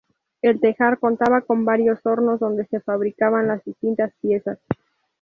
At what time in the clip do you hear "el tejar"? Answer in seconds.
0.41-0.97